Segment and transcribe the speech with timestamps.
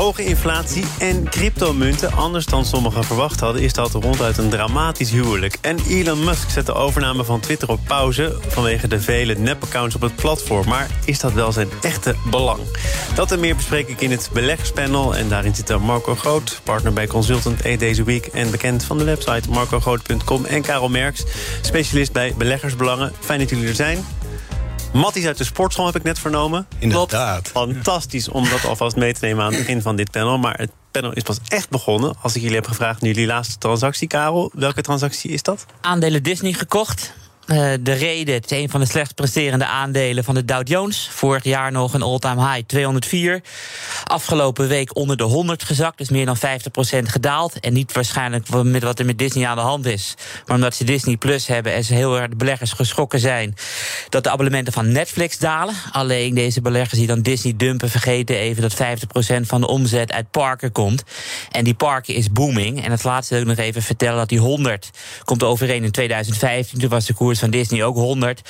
[0.00, 2.12] Hoge inflatie en cryptomunten.
[2.12, 5.58] Anders dan sommigen verwacht hadden, is dat ronduit een dramatisch huwelijk.
[5.60, 10.00] En Elon Musk zet de overname van Twitter op pauze vanwege de vele nep-accounts op
[10.00, 10.68] het platform.
[10.68, 12.60] Maar is dat wel zijn echte belang?
[13.14, 15.16] Dat en meer bespreek ik in het beleggerspanel.
[15.16, 18.98] En daarin zit er Marco Groot, partner bij Consultant E deze week en bekend van
[18.98, 20.44] de website marcogroot.com.
[20.44, 21.24] En Karel Merks,
[21.60, 23.12] specialist bij beleggersbelangen.
[23.18, 24.04] Fijn dat jullie er zijn.
[24.92, 26.66] Matties uit de sportschool heb ik net vernomen.
[26.78, 27.48] Inderdaad.
[27.48, 30.38] Fantastisch om dat alvast mee te nemen aan het begin van dit panel.
[30.38, 33.00] Maar het panel is pas echt begonnen als ik jullie heb gevraagd...
[33.00, 34.50] naar jullie laatste transactie, Karel.
[34.54, 35.66] Welke transactie is dat?
[35.80, 37.14] Aandelen Disney gekocht.
[37.52, 41.08] Uh, de reden, het is een van de slechtst presterende aandelen van de Dow Jones.
[41.12, 43.40] Vorig jaar nog een all-time high, 204.
[44.04, 46.40] Afgelopen week onder de 100 gezakt, dus meer dan 50%
[47.02, 47.60] gedaald.
[47.60, 50.14] En niet waarschijnlijk met wat er met Disney aan de hand is.
[50.46, 53.54] Maar omdat ze Disney Plus hebben en ze heel erg de beleggers geschrokken zijn...
[54.08, 55.74] dat de abonnementen van Netflix dalen.
[55.92, 57.90] Alleen deze beleggers die dan Disney dumpen...
[57.90, 58.76] vergeten even dat 50%
[59.40, 61.02] van de omzet uit parken komt.
[61.50, 62.84] En die parken is booming.
[62.84, 64.90] En het laatste wil ik nog even vertellen dat die 100
[65.24, 66.78] komt overeen in 2015.
[66.78, 68.40] Toen was de koers van Disney ook 100.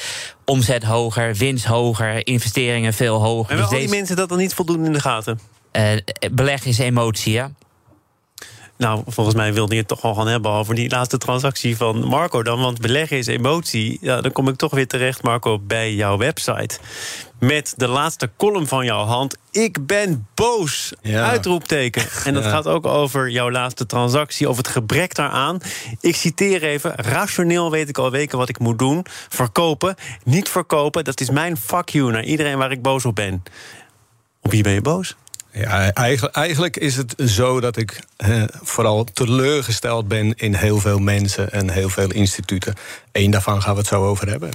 [0.45, 3.51] Omzet hoger, winst hoger, investeringen veel hoger.
[3.51, 5.41] En dus al die mensen dat dan niet voldoende in de gaten?
[5.73, 5.93] Uh,
[6.33, 7.51] beleggen is emotie, ja.
[8.81, 12.05] Nou, volgens mij wilde je het toch wel gaan hebben over die laatste transactie van
[12.05, 12.61] Marco dan.
[12.61, 13.99] Want beleggen is emotie.
[14.01, 16.79] Ja, dan kom ik toch weer terecht, Marco, bij jouw website.
[17.39, 19.37] Met de laatste column van jouw hand.
[19.51, 20.93] Ik ben boos.
[21.03, 22.03] Uitroepteken.
[22.25, 25.61] En dat gaat ook over jouw laatste transactie, over het gebrek daaraan.
[26.01, 26.93] Ik citeer even.
[26.95, 29.07] Rationeel weet ik al weken wat ik moet doen.
[29.29, 31.05] Verkopen, niet verkopen.
[31.05, 33.43] Dat is mijn fuck you naar iedereen waar ik boos op ben.
[34.43, 35.17] Op wie ben je boos?
[35.53, 38.01] Ja, eigenlijk, eigenlijk is het zo dat ik
[38.63, 42.75] vooral teleurgesteld ben in heel veel mensen en heel veel instituten.
[43.13, 44.51] Eén daarvan gaan we het zo over hebben,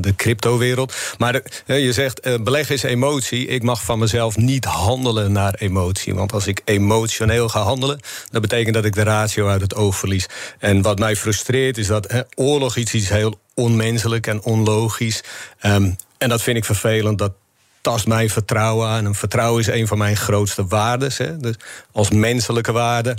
[0.00, 0.94] de, cryptowereld.
[1.18, 3.46] Maar je zegt, uh, beleggen is emotie.
[3.46, 6.14] Ik mag van mezelf niet handelen naar emotie.
[6.14, 9.96] Want als ik emotioneel ga handelen, dat betekent dat ik de ratio uit het oog
[9.96, 10.26] verlies.
[10.58, 15.22] En wat mij frustreert is dat oorlog iets, iets heel onmenselijk en onlogisch.
[15.62, 17.32] Um, en dat vind ik vervelend dat
[17.86, 19.06] tast mijn vertrouwen aan.
[19.06, 21.54] En vertrouwen is een van mijn grootste waarden, dus
[21.92, 23.16] als menselijke waarde.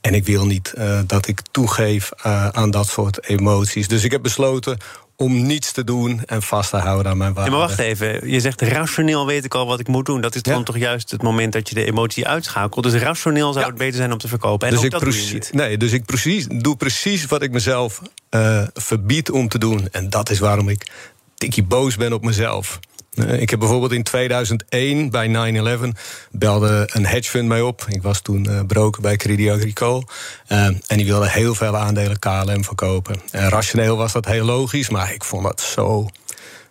[0.00, 3.88] En ik wil niet uh, dat ik toegeef uh, aan dat soort emoties.
[3.88, 4.78] Dus ik heb besloten
[5.16, 7.52] om niets te doen en vast te houden aan mijn waarden.
[7.52, 10.20] Ja, maar wacht even, je zegt rationeel weet ik al wat ik moet doen.
[10.20, 12.84] Dat is dan toch juist het moment dat je de emotie uitschakelt.
[12.84, 14.68] Dus rationeel zou het beter zijn om te verkopen.
[14.68, 15.50] En dus ik dat niet.
[15.52, 19.88] Nee, dus ik precies, doe precies wat ik mezelf uh, verbied om te doen.
[19.90, 20.90] En dat is waarom ik
[21.34, 22.80] tikkie boos ben op mezelf.
[23.14, 27.84] Eh, ik heb bijvoorbeeld in 2001 bij 9-11 belde een hedge fund mij op.
[27.88, 30.04] Ik was toen uh, broker bij Credit Agricole.
[30.48, 33.20] Uh, en die wilde heel veel aandelen KLM verkopen.
[33.32, 36.08] rationeel was dat heel logisch, maar ik vond dat zo,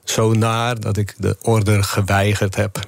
[0.03, 2.79] zo naar dat ik de order geweigerd heb.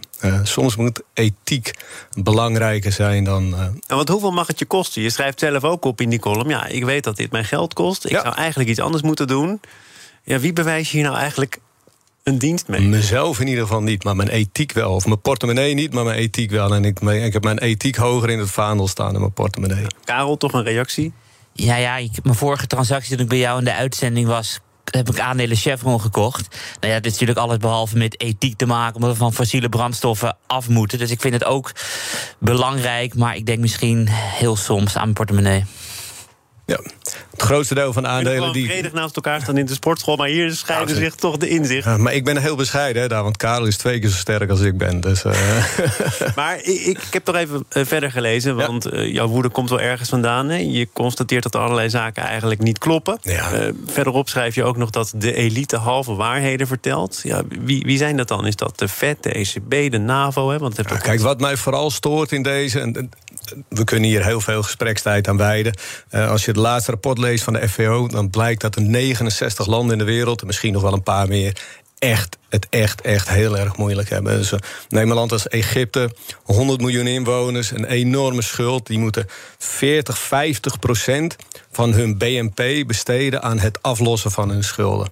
[0.43, 1.71] soms moet ethiek
[2.11, 3.55] belangrijker zijn dan.
[3.87, 5.01] En want hoeveel mag het je kosten?
[5.01, 6.49] Je schrijft zelf ook op in die column.
[6.49, 8.05] Ja, ik weet dat dit mijn geld kost.
[8.05, 9.61] Ik zou eigenlijk iets anders moeten doen.
[10.23, 11.59] Ja, wie bewijs je hier nou eigenlijk
[12.23, 12.81] een dienst mee?
[12.81, 14.93] Mezelf in ieder geval niet, maar mijn ethiek wel.
[14.93, 16.73] Of mijn portemonnee niet, maar mijn ethiek wel.
[16.73, 19.85] En ik, ik heb mijn ethiek hoger in het vaandel staan dan mijn portemonnee.
[20.03, 21.13] Karel, toch een reactie?
[21.53, 24.59] Ja, ja, ik, mijn vorige transactie toen ik bij jou in de uitzending was
[24.91, 26.57] heb ik aandelen Chevron gekocht.
[26.79, 29.69] Nou ja, dit is natuurlijk alles behalve met ethiek te maken, omdat we van fossiele
[29.69, 30.99] brandstoffen af moeten.
[30.99, 31.71] Dus ik vind het ook
[32.39, 35.65] belangrijk, maar ik denk misschien heel soms aan mijn portemonnee.
[36.71, 36.79] Ja,
[37.31, 38.65] het grootste deel van de aandelen die.
[38.65, 41.97] vredig naast elkaar staan in de sportschool, maar hier scheiden zich toch de inzicht.
[41.97, 44.77] maar ik ben heel bescheiden daar, want Karel is twee keer zo sterk als ik
[44.77, 45.01] ben.
[45.01, 45.33] Dus, uh...
[46.35, 48.91] maar ik, ik, heb toch even eh, verder gelezen, want ja.
[48.91, 50.49] uh, jouw woede komt wel ergens vandaan.
[50.49, 50.57] Hè?
[50.57, 53.17] Je constateert dat allerlei zaken eigenlijk niet kloppen.
[53.21, 53.53] Ja.
[53.53, 57.19] Uh, verderop schrijf je ook nog dat de elite halve waarheden vertelt.
[57.23, 58.47] Ja, wie, wie zijn dat dan?
[58.47, 60.49] Is dat de FED, de ECB, de NAVO?
[60.49, 60.57] Hè?
[60.57, 62.79] Want ja, kijk, wat mij vooral stoort in deze.
[62.79, 63.11] En,
[63.69, 65.77] we kunnen hier heel veel gesprekstijd aan wijden.
[66.11, 69.91] als je het laatste rapport leest van de FVO, dan blijkt dat er 69 landen
[69.91, 71.61] in de wereld, en misschien nog wel een paar meer,
[71.99, 74.37] echt het echt, echt heel erg moeilijk hebben.
[74.37, 74.53] Dus,
[74.89, 76.11] neem een land als Egypte,
[76.43, 78.87] 100 miljoen inwoners, een enorme schuld.
[78.87, 79.27] Die moeten
[79.57, 81.35] 40, 50 procent
[81.71, 85.11] van hun BNP besteden aan het aflossen van hun schulden.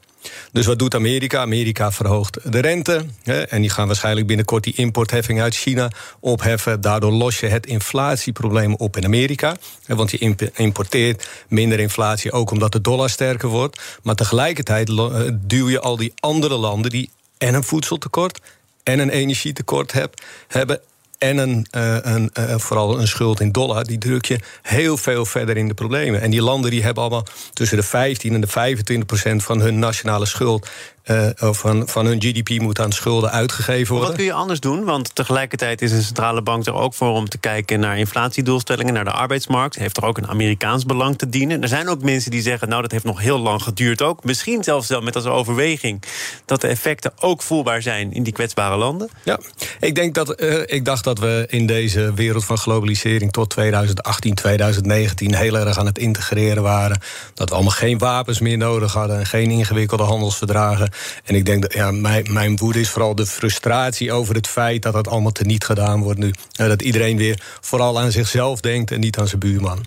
[0.52, 1.42] Dus wat doet Amerika?
[1.42, 3.06] Amerika verhoogt de rente.
[3.24, 6.82] Hè, en die gaan waarschijnlijk binnenkort die importheffing uit China opheffen.
[6.82, 9.58] Daardoor los je het inflatieprobleem op in Amerika.
[9.88, 13.82] Want je importeert minder inflatie, ook omdat de dollar sterker wordt.
[14.04, 17.10] Maar tegelijkertijd eh, duw je al die andere landen die
[17.40, 18.40] en een voedseltekort
[18.84, 20.14] en een energietekort heb,
[20.48, 20.82] hebben
[21.18, 25.26] en een, uh, een, uh, vooral een schuld in dollar, die druk je heel veel
[25.26, 26.22] verder in de problemen.
[26.22, 29.80] En die landen die hebben allemaal tussen de 15 en de 25 procent van hun
[29.80, 30.70] nationale schuld
[31.06, 34.08] uh, van, van hun GDP moet aan schulden uitgegeven worden.
[34.08, 34.84] Wat kun je anders doen?
[34.84, 39.04] Want tegelijkertijd is een centrale bank er ook voor om te kijken naar inflatiedoelstellingen, naar
[39.04, 39.76] de arbeidsmarkt.
[39.76, 41.62] Heeft er ook een Amerikaans belang te dienen.
[41.62, 44.24] Er zijn ook mensen die zeggen, nou dat heeft nog heel lang geduurd ook.
[44.24, 46.04] Misschien zelfs wel met als overweging
[46.46, 49.10] dat de effecten ook voelbaar zijn in die kwetsbare landen.
[49.24, 49.40] Ja,
[49.80, 54.34] ik denk dat uh, ik dacht dat we in deze wereld van globalisering tot 2018,
[54.34, 57.02] 2019 heel erg aan het integreren waren.
[57.34, 60.89] Dat we allemaal geen wapens meer nodig hadden en geen ingewikkelde handelsverdragen.
[61.24, 64.82] En ik denk dat ja, mijn, mijn woede is vooral de frustratie over het feit
[64.82, 66.34] dat het allemaal teniet gedaan wordt nu.
[66.52, 69.86] dat iedereen weer vooral aan zichzelf denkt en niet aan zijn buurman.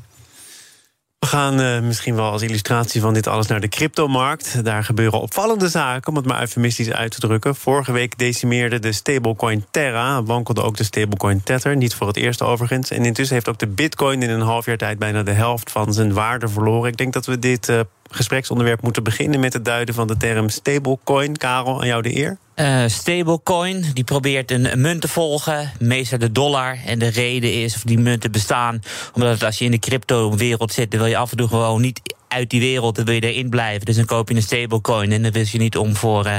[1.23, 4.65] We gaan uh, misschien wel als illustratie van dit alles naar de cryptomarkt.
[4.65, 7.55] Daar gebeuren opvallende zaken, om het maar eufemistisch uit te drukken.
[7.55, 11.77] Vorige week decimeerde de stablecoin Terra, wankelde ook de stablecoin Tether.
[11.77, 12.91] Niet voor het eerst overigens.
[12.91, 15.93] En intussen heeft ook de bitcoin in een half jaar tijd bijna de helft van
[15.93, 16.91] zijn waarde verloren.
[16.91, 17.81] Ik denk dat we dit uh,
[18.15, 21.37] gespreksonderwerp moeten beginnen met het duiden van de term stablecoin.
[21.37, 22.39] Karel, aan jou de eer.
[22.57, 26.79] Uh, stablecoin, die probeert een munt te volgen, meestal de dollar.
[26.87, 28.83] En de reden is, of die munten bestaan,
[29.13, 32.01] omdat als je in de crypto-wereld zit, dan wil je af en toe gewoon niet
[32.29, 33.85] uit die wereld, dan wil je erin blijven.
[33.85, 36.37] Dus dan koop je een stablecoin en dan wil je niet om voor uh,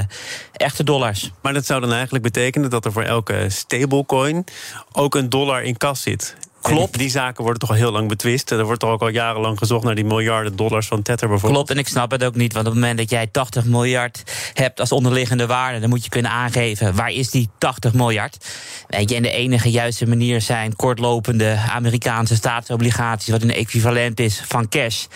[0.52, 1.30] echte dollars.
[1.42, 4.44] Maar dat zou dan eigenlijk betekenen dat er voor elke stablecoin
[4.92, 6.36] ook een dollar in kas zit.
[6.72, 6.98] Klopt.
[6.98, 8.50] die zaken worden toch al heel lang betwist.
[8.50, 11.52] Er wordt toch ook al jarenlang gezocht naar die miljarden dollars van Tether bijvoorbeeld.
[11.52, 12.52] Klopt, en ik snap het ook niet.
[12.52, 14.22] Want op het moment dat jij 80 miljard
[14.54, 18.46] hebt als onderliggende waarde, dan moet je kunnen aangeven waar is die 80 miljard.
[18.88, 24.42] Weet je, en de enige juiste manier zijn kortlopende Amerikaanse staatsobligaties, wat een equivalent is
[24.46, 25.06] van cash.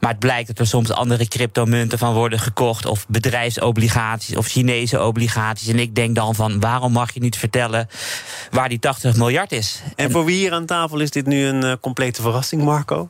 [0.00, 5.02] Maar het blijkt dat er soms andere cryptomunten van worden gekocht, of bedrijfsobligaties of Chinese
[5.02, 5.68] obligaties.
[5.68, 7.88] En ik denk dan van waarom mag je niet vertellen
[8.50, 9.82] waar die 80 miljard is?
[9.96, 13.08] En voor wie hier aan tafel is dit nu een uh, complete verrassing, Marco?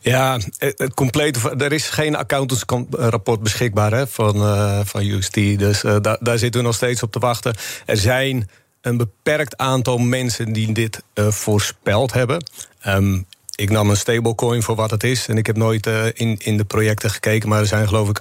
[0.00, 5.34] Ja, het complete, er is geen accountantsrapport beschikbaar hè, van, uh, van UST.
[5.34, 7.54] Dus daar, daar zitten we nog steeds op te wachten.
[7.86, 8.50] Er zijn
[8.80, 12.44] een beperkt aantal mensen die dit voorspeld hebben.
[12.86, 13.26] Um,
[13.56, 15.26] ik nam een stablecoin voor wat het is.
[15.26, 17.48] En ik heb nooit uh, in, in de projecten gekeken.
[17.48, 18.20] Maar er zijn geloof ik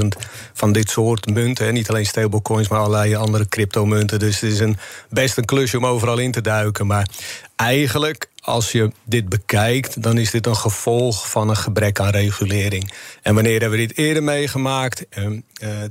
[0.00, 0.06] 18.000
[0.52, 1.64] van dit soort munten.
[1.64, 1.72] Hè.
[1.72, 4.18] Niet alleen stablecoins, maar allerlei andere cryptomunten.
[4.18, 4.76] Dus het is een,
[5.08, 6.86] best een klusje om overal in te duiken.
[6.86, 7.08] Maar
[7.56, 12.92] eigenlijk als je dit bekijkt, dan is dit een gevolg van een gebrek aan regulering.
[13.22, 15.04] En wanneer hebben we dit eerder meegemaakt?
[15.18, 15.40] Uh, uh,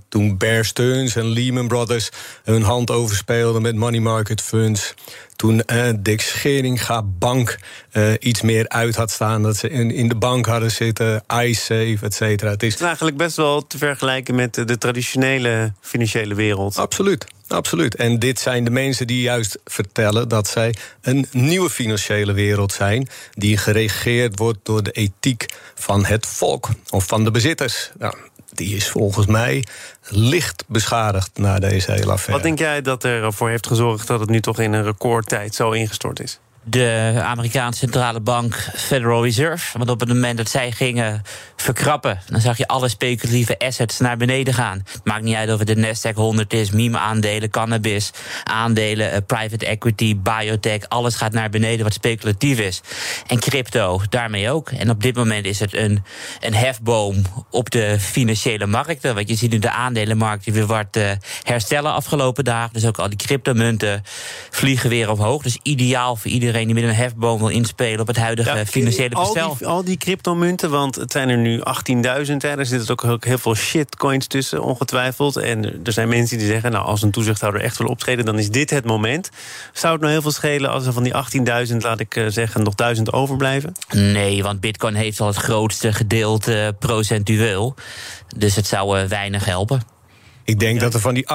[0.09, 2.09] toen Bear Stearns en Lehman Brothers
[2.43, 4.93] hun hand overspeelden met money market funds.
[5.35, 7.57] Toen uh, Dick Scheringa Bank
[7.93, 9.43] uh, iets meer uit had staan.
[9.43, 12.49] Dat ze in, in de bank hadden zitten, iSafe, et cetera.
[12.49, 16.77] Het is eigenlijk best wel te vergelijken met de traditionele financiële wereld.
[16.77, 17.25] Absoluut.
[17.51, 17.95] Absoluut.
[17.95, 23.07] En dit zijn de mensen die juist vertellen dat zij een nieuwe financiële wereld zijn.
[23.31, 27.91] die geregeerd wordt door de ethiek van het volk of van de bezitters.
[27.97, 28.15] Nou,
[28.53, 29.63] die is volgens mij
[30.09, 32.31] licht beschadigd na deze hele affaire.
[32.31, 35.71] Wat denk jij dat ervoor heeft gezorgd dat het nu toch in een recordtijd zo
[35.71, 36.39] ingestort is?
[36.69, 39.77] De Amerikaanse centrale bank Federal Reserve.
[39.77, 41.21] Want op het moment dat zij gingen
[41.55, 44.83] verkrappen, dan zag je alle speculatieve assets naar beneden gaan.
[45.03, 48.11] Maakt niet uit of het de Nasdaq 100 is, meme-aandelen, cannabis,
[48.43, 50.89] aandelen, uh, private equity, biotech.
[50.89, 52.81] Alles gaat naar beneden wat speculatief is.
[53.27, 54.69] En crypto daarmee ook.
[54.69, 56.03] En op dit moment is het een,
[56.39, 59.15] een hefboom op de financiële markten.
[59.15, 61.11] Want je ziet nu de aandelenmarkt weer wat uh,
[61.43, 62.73] herstellen afgelopen dagen.
[62.73, 64.03] Dus ook al die cryptomunten
[64.49, 65.41] vliegen weer omhoog.
[65.41, 69.49] Dus ideaal voor iedereen die met een hefboom wil inspelen op het huidige financiële bestel.
[69.49, 71.63] Al die, al die cryptomunten, want het zijn er nu 18.000.
[72.37, 75.37] Er zitten ook heel veel shitcoins tussen, ongetwijfeld.
[75.37, 78.25] En er zijn mensen die zeggen, nou, als een toezichthouder echt wil optreden...
[78.25, 79.29] dan is dit het moment.
[79.73, 81.13] Zou het nou heel veel schelen als er van die
[81.69, 82.63] 18.000, laat ik eh, zeggen...
[82.63, 83.73] nog 1000 overblijven?
[83.91, 87.75] Nee, want bitcoin heeft al het grootste gedeelte procentueel.
[88.37, 89.98] Dus het zou uh, weinig helpen.
[90.49, 91.27] Ik denk dat er van die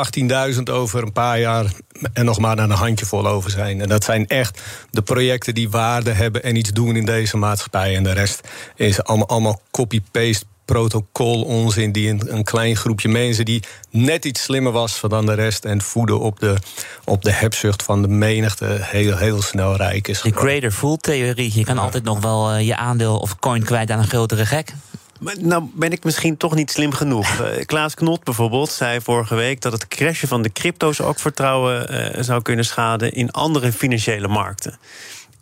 [0.54, 1.66] 18.000 over een paar jaar
[2.12, 3.80] en nog maar naar een handjevol over zijn.
[3.80, 7.96] En dat zijn echt de projecten die waarde hebben en iets doen in deze maatschappij.
[7.96, 13.44] En de rest is allemaal, allemaal copy-paste protocol onzin die een, een, klein groepje mensen
[13.44, 16.56] die net iets slimmer was dan de rest en voeden op de,
[17.04, 20.20] op de hebzucht van de menigte heel, heel snel rijk is.
[20.20, 21.50] De greater fool theorie.
[21.54, 24.74] Je kan altijd nog wel uh, je aandeel of coin kwijt aan een grotere gek.
[25.24, 27.40] Maar nou ben ik misschien toch niet slim genoeg.
[27.40, 31.94] Uh, Klaas Knot bijvoorbeeld zei vorige week dat het crashen van de crypto's ook vertrouwen
[31.94, 34.78] uh, zou kunnen schaden in andere financiële markten.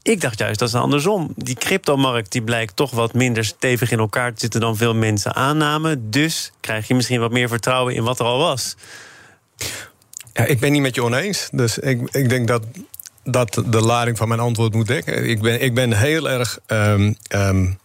[0.03, 1.33] Ik dacht juist dat is andersom.
[1.37, 5.35] Die cryptomarkt die blijkt toch wat minder stevig in elkaar te zitten dan veel mensen
[5.35, 6.11] aannamen.
[6.11, 8.77] Dus krijg je misschien wat meer vertrouwen in wat er al was.
[10.33, 11.49] Ja, ik ben niet met je oneens.
[11.53, 12.63] Dus ik, ik denk dat
[13.25, 15.29] dat de lading van mijn antwoord moet dekken.
[15.29, 16.59] Ik ben, ik ben heel erg.
[16.67, 17.81] Um, um,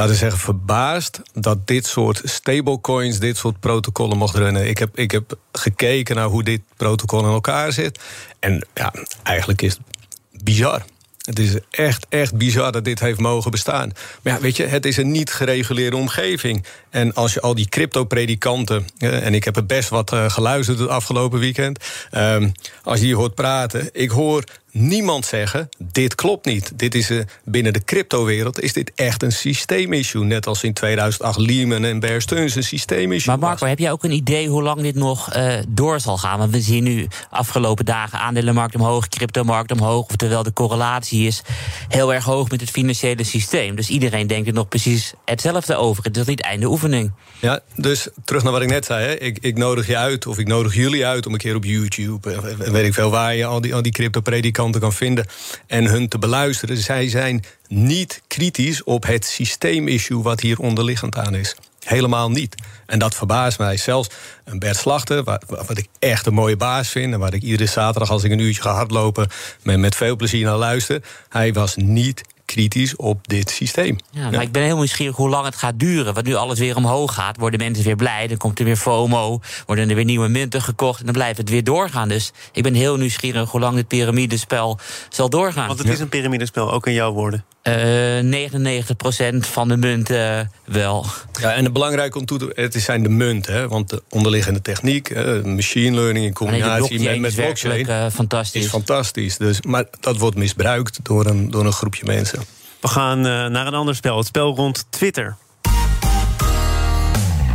[0.00, 4.68] laten we zeggen, verbaasd dat dit soort stablecoins, dit soort protocollen mocht runnen.
[4.68, 7.98] Ik heb, ik heb gekeken naar hoe dit protocol in elkaar zit.
[8.38, 8.92] En ja,
[9.22, 10.82] eigenlijk is het bizar.
[11.20, 13.92] Het is echt, echt bizar dat dit heeft mogen bestaan.
[14.22, 16.64] Maar ja, weet je, het is een niet gereguleerde omgeving.
[16.90, 18.86] En als je al die crypto-predikanten...
[18.98, 21.84] en ik heb er best wat uh, geluisterd het afgelopen weekend...
[22.12, 22.52] Um,
[22.82, 26.72] als je die hoort praten, ik hoor niemand zeggen: dit klopt niet.
[26.78, 30.24] Dit is uh, binnen de cryptowereld is dit echt een systeemissue.
[30.24, 33.36] Net als in 2008 Lehman en Bear Stearns een systeemissue.
[33.36, 36.38] Maar Marco, heb jij ook een idee hoe lang dit nog uh, door zal gaan?
[36.38, 40.06] Want we zien nu afgelopen dagen aandelenmarkt omhoog, cryptomarkt omhoog.
[40.08, 41.42] Oftewel, de correlatie is
[41.88, 43.76] heel erg hoog met het financiële systeem.
[43.76, 46.04] Dus iedereen denkt er nog precies hetzelfde over.
[46.04, 47.12] Het is niet einde oefening.
[47.38, 49.06] Ja, dus terug naar wat ik net zei.
[49.06, 49.14] Hè.
[49.14, 52.32] Ik, ik nodig je uit, of ik nodig jullie uit om een keer op YouTube,
[52.64, 55.26] en weet ik veel waar je al die, al die crypto-predikanten kan vinden
[55.66, 56.76] en hun te beluisteren.
[56.76, 61.56] Zij zijn niet kritisch op het systeemissue wat hier onderliggend aan is.
[61.84, 62.54] Helemaal niet.
[62.86, 63.76] En dat verbaast mij.
[63.76, 64.08] Zelfs
[64.44, 67.12] een Bert Slachter, wat, wat, ik echt een mooie baas vind...
[67.12, 69.28] en waar ik iedere zaterdag als ik een uurtje ga hardlopen...
[69.62, 71.02] met, met veel plezier naar luister...
[71.28, 73.98] hij was niet kritisch op dit systeem.
[74.10, 76.14] Ja, maar ik ben heel nieuwsgierig hoe lang het gaat duren.
[76.14, 78.26] Want nu alles weer omhoog gaat, worden mensen weer blij.
[78.26, 80.98] Dan komt er weer FOMO, worden er weer nieuwe munten gekocht...
[80.98, 82.08] en dan blijft het weer doorgaan.
[82.08, 84.78] Dus ik ben heel nieuwsgierig hoe lang het piramidespel
[85.08, 85.66] zal doorgaan.
[85.66, 87.44] Want het is een piramidespel, ook in jouw woorden.
[87.62, 91.06] Uh, 99% van de munten uh, wel.
[91.40, 94.62] Ja, en het belangrijk om toe te het zijn de munten, hè, want de onderliggende
[94.62, 98.64] techniek, uh, machine learning in combinatie nee, met, met blockchain, uh, fantastisch.
[98.64, 99.36] is fantastisch.
[99.36, 102.44] Dus, maar dat wordt misbruikt door een, door een groepje mensen.
[102.80, 105.36] We gaan naar een ander spel, het spel rond Twitter.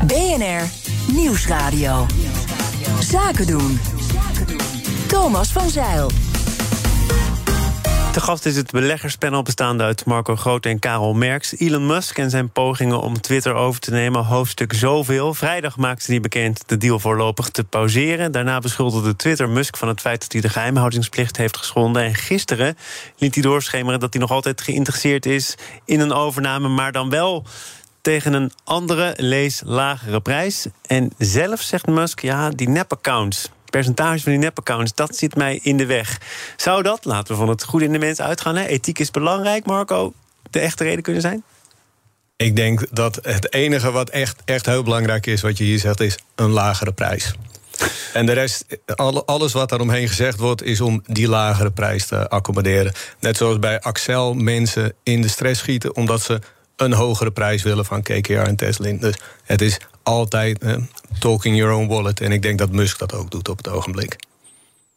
[0.08, 0.70] BNR
[1.14, 2.06] Nieuwsradio.
[3.00, 3.80] Zaken doen.
[5.08, 6.12] Thomas van Zeil.
[8.16, 11.58] De gast is het beleggerspanel bestaande uit Marco Groot en Karel Merks.
[11.58, 14.26] Elon Musk en zijn pogingen om Twitter over te nemen.
[14.26, 15.34] Hoofdstuk zoveel.
[15.34, 18.32] Vrijdag maakte hij bekend de deal voorlopig te pauzeren.
[18.32, 22.04] Daarna beschuldigde Twitter Musk van het feit dat hij de geheimhoudingsplicht heeft geschonden.
[22.04, 22.78] En gisteren
[23.18, 25.56] liet hij doorschemeren dat hij nog altijd geïnteresseerd is
[25.86, 27.46] in een overname, maar dan wel
[28.02, 30.68] tegen een andere, lees lagere prijs.
[30.86, 35.78] En zelf zegt Musk, ja, die nep-accounts percentage van die nepaccounts, dat zit mij in
[35.78, 36.20] de weg.
[36.58, 38.66] Zou dat, laten we van het goede in de mens uitgaan, hè?
[38.66, 40.14] ethiek is belangrijk, Marco,
[40.50, 41.44] de echte reden kunnen zijn?
[42.36, 46.00] Ik denk dat het enige wat echt, echt heel belangrijk is, wat je hier zegt,
[46.00, 47.34] is een lagere prijs.
[48.14, 48.66] En de rest,
[49.26, 52.94] alles wat daaromheen gezegd wordt, is om die lagere prijs te accommoderen.
[53.20, 56.40] Net zoals bij Axel mensen in de stress schieten omdat ze
[56.76, 58.92] een hogere prijs willen van KKR en Tesla.
[58.92, 60.76] Dus het is altijd eh,
[61.20, 62.22] talking your own wallet.
[62.22, 64.16] En ik denk dat Musk dat ook doet op het ogenblik.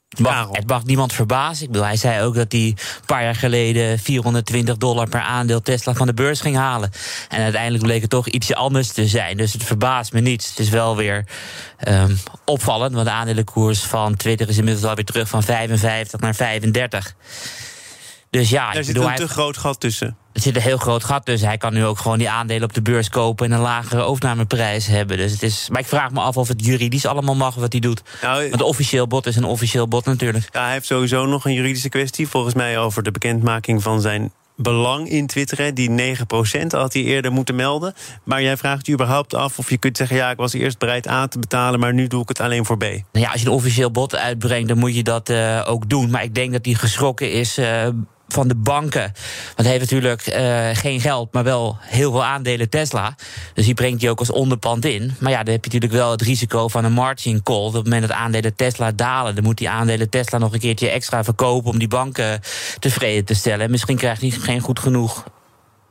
[0.09, 1.65] Het mag, het mag, niemand verbazen.
[1.65, 5.61] Ik bedoel, hij zei ook dat hij een paar jaar geleden 420 dollar per aandeel
[5.61, 6.91] Tesla van de beurs ging halen.
[7.29, 9.37] En uiteindelijk bleek het toch ietsje anders te zijn.
[9.37, 10.49] Dus het verbaast me niet.
[10.49, 11.27] Het is wel weer
[11.89, 17.15] um, opvallend, want de aandelenkoers van Twitter is inmiddels alweer terug van 55 naar 35.
[18.31, 20.17] Dus ja, er zit een te groot gat tussen.
[20.33, 21.49] Er zit een heel groot gat tussen.
[21.49, 24.87] Hij kan nu ook gewoon die aandelen op de beurs kopen en een lagere overnameprijs
[24.87, 25.17] hebben.
[25.17, 27.81] Dus het is, maar ik vraag me af of het juridisch allemaal mag wat hij
[27.81, 28.03] doet.
[28.23, 30.49] Nou, Want officieel bod is een officieel bod natuurlijk.
[30.53, 34.33] Ja, hij heeft sowieso nog een juridische kwestie, volgens mij, over de bekendmaking van zijn
[34.59, 35.75] belang in Twitter.
[35.75, 37.95] Die 9% had hij eerder moeten melden.
[38.25, 40.17] Maar jij vraagt je überhaupt af of je kunt zeggen...
[40.17, 42.77] ja, ik was eerst bereid A te betalen, maar nu doe ik het alleen voor
[42.77, 42.83] B.
[42.83, 46.11] Nou ja, als je een officieel bod uitbrengt, dan moet je dat uh, ook doen.
[46.11, 47.59] Maar ik denk dat hij geschrokken is...
[47.59, 47.89] Uh,
[48.29, 49.13] van de banken.
[49.47, 53.15] Want hij heeft natuurlijk uh, geen geld, maar wel heel veel aandelen Tesla.
[53.55, 55.15] Dus die brengt hij ook als onderpand in.
[55.19, 57.67] Maar ja, dan heb je natuurlijk wel het risico van een margin call.
[57.67, 60.89] Op het moment dat aandelen Tesla dalen, dan moet die aandelen Tesla nog een keertje
[60.89, 62.41] extra verkopen om die banken
[62.79, 63.65] tevreden te stellen.
[63.65, 65.25] En misschien krijgt hij geen goed genoeg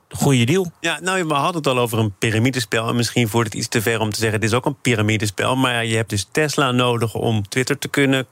[0.09, 0.71] goede deal.
[0.79, 2.87] Ja, nou, we hadden het al over een piramidespel.
[2.87, 5.55] En misschien voert het iets te ver om te zeggen: dit is ook een piramidespel.
[5.55, 8.27] Maar je hebt dus Tesla nodig om Twitter te kunnen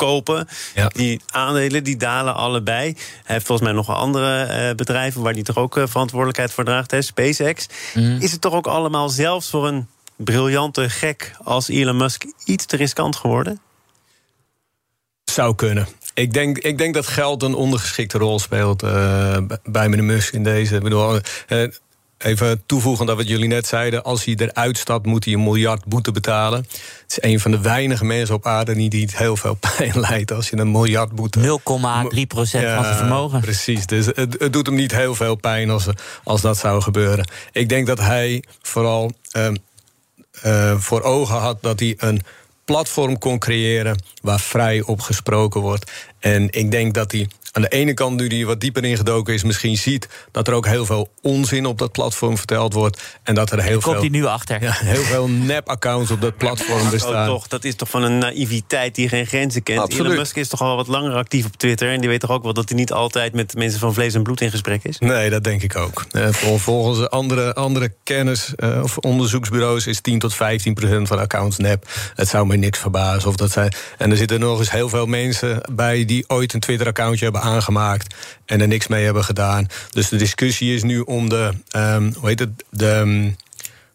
[0.00, 0.48] kopen.
[0.92, 2.92] Die aandelen die dalen allebei.
[3.24, 6.64] Hij heeft volgens mij nog andere uh, bedrijven waar hij toch ook uh, verantwoordelijkheid voor
[6.64, 6.90] draagt.
[6.90, 7.02] Hè?
[7.02, 7.66] SpaceX.
[7.94, 8.16] Mhm.
[8.20, 12.76] Is het toch ook allemaal zelfs voor een briljante gek als Elon Musk iets te
[12.76, 13.60] riskant geworden?
[15.24, 15.86] Zou kunnen.
[16.14, 20.44] Ik denk, ik denk dat geld een ondergeschikte rol speelt uh, bij meneer Musk in
[20.44, 20.76] deze.
[20.76, 21.68] Ik bedoel, uh,
[22.22, 24.02] even toevoegen dat wat jullie net zeiden.
[24.02, 26.58] Als hij eruit stapt, moet hij een miljard boete betalen.
[26.60, 30.32] Het is een van de weinige mensen op aarde die het heel veel pijn leidt
[30.32, 31.38] als je een miljard boete.
[31.38, 33.40] 0,3 procent van zijn vermogen.
[33.40, 33.86] Precies.
[33.86, 35.86] Dus het, het, doet hem niet heel veel pijn als,
[36.24, 37.28] als dat zou gebeuren.
[37.52, 39.48] Ik denk dat hij vooral uh,
[40.46, 42.20] uh, voor ogen had dat hij een
[42.64, 45.90] platform kon creëren waar vrij op gesproken wordt.
[46.18, 49.42] En ik denk dat hij aan de ene kant, nu die wat dieper ingedoken is,
[49.42, 53.18] misschien ziet dat er ook heel veel onzin op dat platform verteld wordt.
[53.22, 53.92] En dat er heel veel.
[53.92, 54.62] Komt hij nu achter?
[54.62, 57.28] Ja, heel veel nep-accounts op dat platform bestaan.
[57.28, 59.80] Oh, toch, dat is toch van een naïviteit die geen grenzen kent.
[59.80, 60.06] Absoluut.
[60.06, 61.92] Elon Musk is toch al wat langer actief op Twitter.
[61.92, 64.22] En die weet toch ook wel dat hij niet altijd met mensen van vlees en
[64.22, 64.98] bloed in gesprek is?
[64.98, 66.04] Nee, dat denk ik ook.
[66.10, 71.56] Eh, volgens andere, andere kennis- uh, of onderzoeksbureaus is 10 tot 15 procent van accounts
[71.56, 71.88] nep.
[72.14, 73.28] Het zou me niks verbazen.
[73.28, 76.60] Of dat zijn, en er zitten nog eens heel veel mensen bij die ooit een
[76.60, 79.66] Twitter-accountje hebben aangemaakt en er niks mee hebben gedaan.
[79.90, 83.36] Dus de discussie is nu om de, um, hoe heet het, de, um,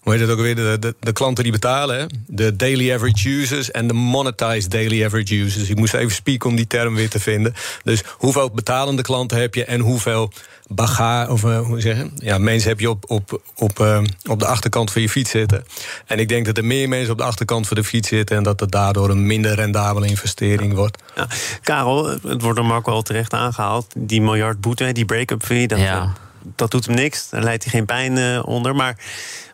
[0.05, 3.71] hoe heet het ook weer, de, de, de, klanten die betalen, de daily average users
[3.71, 5.69] en de monetized daily average users.
[5.69, 7.53] Ik moest even spieken om die term weer te vinden.
[7.83, 10.31] Dus hoeveel betalende klanten heb je en hoeveel
[10.67, 14.45] bagage, of uh, hoe zeggen, ja, mensen heb je op, op, op, uh, op de
[14.45, 15.65] achterkant van je fiets zitten.
[16.05, 18.43] En ik denk dat er meer mensen op de achterkant van de fiets zitten en
[18.43, 21.03] dat het daardoor een minder rendabele investering wordt.
[21.15, 21.27] Ja.
[21.61, 23.87] Karel, het wordt er Marco al terecht aangehaald.
[23.97, 26.13] Die miljard boete, die break-up fee, dat, ja.
[26.55, 27.29] Dat doet hem niks.
[27.29, 28.75] Daar leidt hij geen pijn uh, onder.
[28.75, 28.97] Maar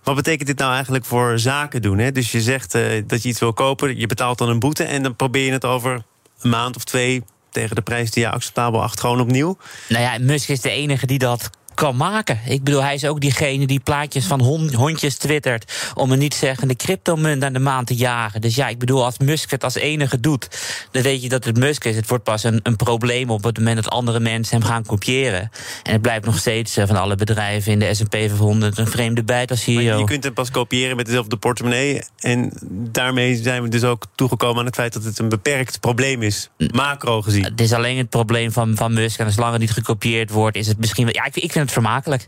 [0.04, 1.98] wat betekent dit nou eigenlijk voor zaken doen?
[1.98, 2.12] Hè?
[2.12, 2.72] Dus je zegt
[3.08, 5.66] dat je iets wil kopen, je betaalt dan een boete en dan probeer je het
[5.66, 6.04] over
[6.42, 9.58] een maand of twee tegen de prijs die je acceptabel acht gewoon opnieuw?
[9.90, 11.50] Nou ja, Musk is de enige die dat
[11.82, 12.40] kan maken.
[12.46, 14.42] Ik bedoel, hij is ook diegene die plaatjes van
[14.76, 15.92] hondjes twittert...
[15.94, 18.42] om een niet zeggende cryptomunt aan de maan te jagen.
[18.42, 20.48] Dus ja, ik bedoel, als Musk het als enige doet...
[20.92, 21.96] dan weet je dat het Musk is.
[21.96, 25.52] Het wordt pas een, een probleem op het moment dat andere mensen hem gaan kopiëren.
[25.84, 29.24] En het blijft nog steeds eh, van alle bedrijven in de S&P 500 een vreemde
[29.24, 29.84] bijt als CEO.
[29.84, 32.02] Maar je kunt hem pas kopiëren met dezelfde portemonnee.
[32.20, 34.94] En daarmee zijn we dus ook toegekomen aan het feit...
[34.94, 37.44] dat het een beperkt probleem is, macro gezien.
[37.44, 39.20] Het is alleen het probleem van, van Musk.
[39.20, 41.08] En zolang het niet gekopieerd wordt, is het misschien...
[41.12, 42.28] Ja, ik, ik vind het vermakelijk.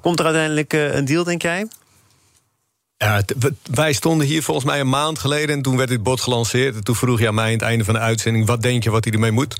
[0.00, 1.66] Komt er uiteindelijk uh, een deal, denk jij?
[2.96, 3.22] Ja,
[3.70, 6.74] wij stonden hier volgens mij een maand geleden en toen werd dit bot gelanceerd.
[6.74, 8.90] En toen vroeg je aan mij aan het einde van de uitzending: wat denk je
[8.90, 9.56] wat hij ermee moet?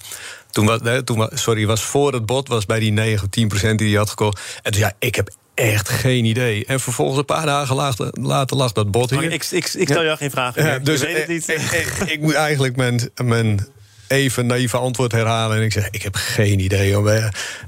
[0.50, 3.48] Toen was, nee, toen, sorry, was voor het bot, was bij die 9 of 10
[3.48, 4.60] procent die hij had gekocht.
[4.62, 6.64] En dus ja, ik heb echt geen idee.
[6.66, 9.22] En vervolgens een paar dagen later, later lag dat bot hier.
[9.22, 10.64] ik, ik, ik, stel jou geen vragen.
[10.64, 11.48] Ja, dus weet het niet.
[11.48, 13.66] Ik, ik, ik, moet eigenlijk mijn, mijn
[14.12, 15.56] even naïeve antwoord herhalen.
[15.56, 16.96] En ik zeg, ik heb geen idee.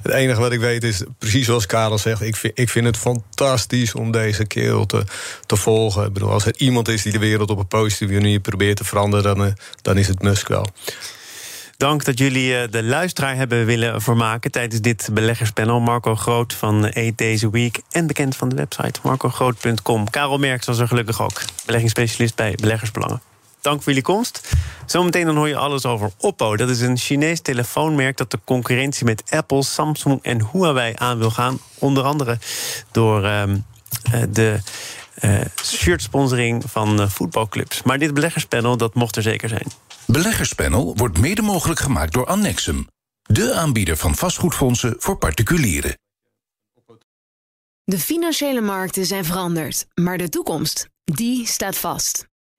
[0.03, 2.23] Het enige wat ik weet is, precies zoals Karel zegt...
[2.23, 5.05] ik vind, ik vind het fantastisch om deze kerel te,
[5.47, 6.07] te volgen.
[6.07, 8.85] Ik bedoel, als er iemand is die de wereld op een positieve manier probeert te
[8.85, 9.37] veranderen...
[9.37, 9.53] dan, eh,
[9.83, 10.67] dan is het Musk wel.
[11.77, 15.81] Dank dat jullie eh, de luisteraar hebben willen vermaken tijdens dit beleggerspanel.
[15.81, 20.11] Marco Groot van Eat Deze Week en bekend van de website marcogroot.com.
[20.11, 23.34] Karel Merks was er gelukkig ook, beleggingsspecialist bij Beleggersbelangen.
[23.65, 24.55] Dank voor jullie komst.
[24.87, 26.57] Zometeen dan hoor je alles over Oppo.
[26.57, 31.31] Dat is een Chinees telefoonmerk dat de concurrentie met Apple, Samsung en Huawei aan wil
[31.31, 31.59] gaan.
[31.79, 32.39] Onder andere
[32.91, 33.43] door uh,
[34.29, 34.59] de
[35.21, 37.83] uh, shirtsponsoring van uh, voetbalclubs.
[37.83, 39.67] Maar dit beleggerspanel, dat mocht er zeker zijn.
[40.07, 42.89] Beleggerspanel wordt mede mogelijk gemaakt door Annexum.
[43.23, 45.99] De aanbieder van vastgoedfondsen voor particulieren.
[47.85, 52.33] De financiële markten zijn veranderd, maar de toekomst, die staat vast.